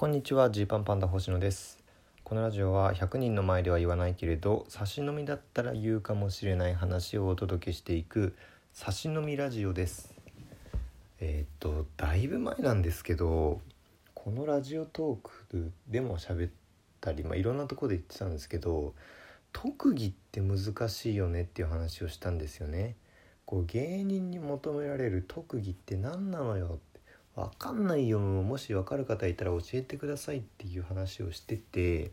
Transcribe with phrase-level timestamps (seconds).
[0.00, 1.76] こんにちはジーパンパンダ星野です。
[2.24, 8.34] このラジオは100人の前では言わないけれど差し飲みだったら言うかもしれない話をお届けしていく
[8.72, 10.14] 差し飲みラジオです。
[11.20, 13.60] えー、っとだいぶ前なんですけど
[14.14, 16.50] このラジオトークでも喋っ
[17.02, 18.94] たり、まあ、いろんなとこで言ってたんですけど
[19.52, 22.96] 特技って難しいよねっていう話をしたんですよね。
[23.44, 26.78] こう芸人に求められる特技って何なのよ
[27.40, 28.20] 分かんないよ。
[28.20, 32.12] もし分かる方いたら教えてくださいっていう話をしてて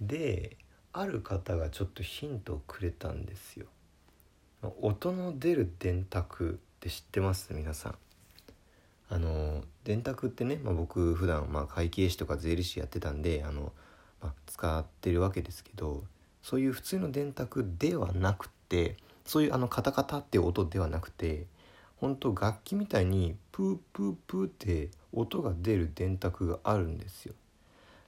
[0.00, 0.56] で
[0.92, 3.66] ある方がちょっとヒントをくれたんですよ。
[4.80, 7.52] 音の出る電卓って知ってます？
[7.52, 7.94] 皆さん。
[9.08, 13.72] あの電卓ってね、まあ、僕普段まあ会計士とか税理士やってたんであの、
[14.20, 16.02] まあ、使ってるわけですけど
[16.42, 21.46] そういう普通の電卓ではなくてそういうあのカタカタって音ではなくて
[21.96, 27.34] ほんと楽器みたいにプープープーって音が出る電卓があるんですよ。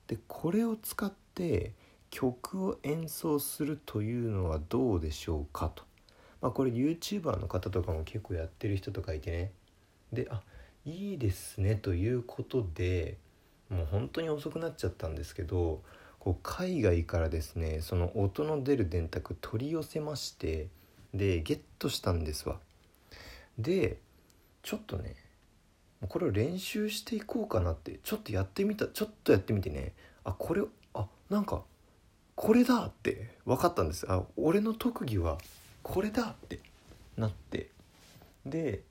[0.06, 1.72] でこれを使って
[2.10, 5.84] 曲を演奏するというのはどうでしょうかと。
[6.40, 9.52] まあこれ YouTuber の方とかも結構やってる人とかいてね。
[10.12, 10.42] であ
[10.84, 13.18] いいですねということで
[13.68, 15.82] もう本当に遅くなっちゃったんですけど
[16.18, 20.68] こう海外からですねその音の出る電卓取り寄せまして
[21.12, 22.58] でゲットしたんですわ。
[23.58, 23.98] で
[24.62, 25.16] ちょっとね
[26.08, 30.62] これを練習していこうかなってちょっとやってみたちょっとやってみてねあこれ
[30.94, 31.62] あなんか
[32.36, 34.06] これだって分かったんです。
[34.08, 35.38] あ俺の特技は
[35.82, 36.60] これだって
[37.16, 37.70] なって。
[38.46, 38.82] で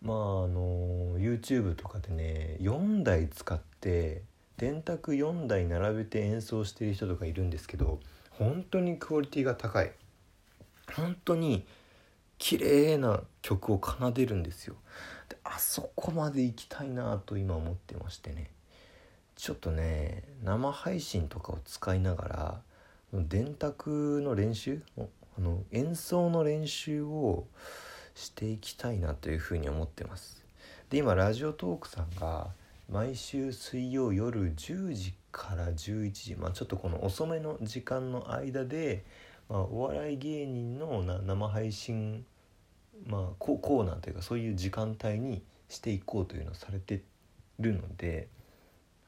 [0.00, 4.22] まああの YouTube とかでね4台使って
[4.56, 8.00] 電卓4台並べて演奏してる人とかいるんですけど
[8.30, 9.92] 本当にクオリティが高い。
[10.96, 11.66] 本当に
[12.38, 14.76] 綺麗な曲を奏でるんですよ。
[15.28, 18.50] であそこまで行きたいなと今思ってましてね。
[19.36, 22.60] ちょっとね生配信とかを使いながら
[23.12, 27.46] 電卓の練習あの演奏の練習を
[28.14, 30.42] していきたいなというふうに思ってます。
[30.90, 32.48] で今ラジオトークさんが
[32.90, 39.04] 毎週水曜夜10時から11時まあちょっとこの遅めの時間の間で
[39.48, 42.24] まあ、お笑い芸人の生配信、
[43.06, 47.02] まあ、コーナーというかそういう時間帯にしていこうというのをされて
[47.58, 48.28] るので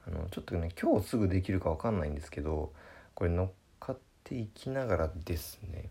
[0.06, 2.72] あのちょっとね今日すぐできるか分かんないんですけど
[3.14, 5.88] これ乗っかっていきながらですね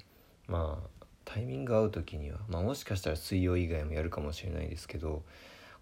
[0.47, 5.23] まあタイミング合う時には、まあ、もしかしたら水曜以外もやるかもしれないですけど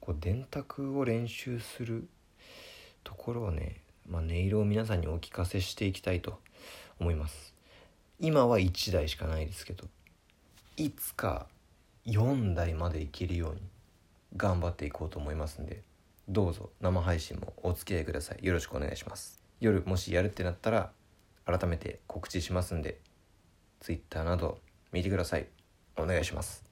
[0.02, 2.08] こう電卓を練習する
[3.06, 3.78] ところをね、
[4.10, 6.40] まあ、音色を皆さんにお聞かせしていきたいと
[7.00, 7.57] 思います。
[8.20, 9.86] 今は1台しかないですけど
[10.76, 11.48] いつか
[12.06, 13.62] 4台までいけるように
[14.36, 15.82] 頑張っていこうと思いますんで
[16.28, 18.46] どうぞ生配信もお付き合いください。
[18.46, 19.40] よろしくお願いします。
[19.62, 20.92] 夜もしやるってなったら
[21.46, 23.00] 改めて告知しますんで
[23.80, 24.60] Twitter など
[24.92, 25.48] 見てください。
[25.96, 26.67] お願いします。